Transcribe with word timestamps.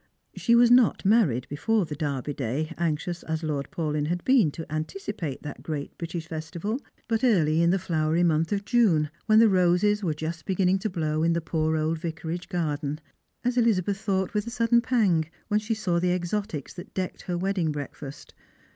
She 0.35 0.55
was 0.55 0.71
not 0.71 1.05
married 1.05 1.45
before 1.47 1.85
the 1.85 1.93
Derby 1.95 2.33
day, 2.33 2.73
anxious 2.75 3.21
as 3.21 3.43
Lord 3.43 3.67
Paulyn 3.69 4.07
had 4.07 4.23
been 4.23 4.49
to 4.53 4.65
anticipate 4.73 5.43
that 5.43 5.61
great 5.61 5.95
British 5.99 6.25
festival, 6.27 6.81
but 7.07 7.23
early 7.23 7.61
in 7.61 7.69
the 7.69 7.77
flowery 7.77 8.23
mouth 8.23 8.51
of 8.51 8.65
June, 8.65 9.11
when 9.27 9.37
the 9.37 9.47
roses 9.47 10.03
were 10.03 10.15
just 10.15 10.47
beginning 10.47 10.79
to 10.79 10.89
blow 10.89 11.21
in 11.21 11.33
the 11.33 11.39
poor 11.39 11.77
old 11.77 11.99
A''icarage 12.01 12.49
garden— 12.49 12.99
as 13.43 13.57
Ehzabeth 13.57 13.61
Strangers 13.61 13.77
and 13.77 13.85
Pilgrims. 14.03 14.05
265 14.05 14.05
thought 14.07 14.33
with 14.33 14.47
a 14.47 14.49
sudden 14.49 14.81
pang 14.81 15.29
when 15.49 15.59
she 15.59 15.75
saw 15.75 15.99
the 15.99 16.11
exotics 16.13 16.73
that 16.73 16.95
decked 16.95 17.21
her 17.21 17.37
wedding 17.37 17.71
breakfast. 17.71 18.33